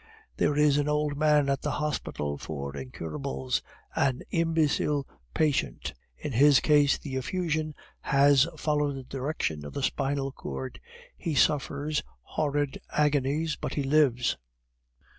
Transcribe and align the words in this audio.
There 0.37 0.55
is 0.57 0.79
an 0.79 0.87
old 0.89 1.15
man 1.15 1.47
at 1.47 1.61
the 1.61 1.73
Hospital 1.77 2.35
for 2.35 2.75
Incurables, 2.75 3.61
an 3.95 4.23
imbecile 4.31 5.07
patient, 5.35 5.93
in 6.17 6.31
his 6.31 6.59
case 6.59 6.97
the 6.97 7.17
effusion 7.17 7.75
has 7.99 8.47
followed 8.57 8.95
the 8.95 9.03
direction 9.03 9.63
of 9.63 9.73
the 9.73 9.83
spinal 9.83 10.31
cord; 10.31 10.79
he 11.15 11.35
suffers 11.35 12.01
horrid 12.23 12.81
agonies, 12.91 13.55
but 13.55 13.75
he 13.75 13.83
lives." 13.83 14.37